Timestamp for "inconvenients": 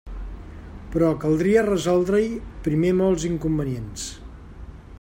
3.33-4.09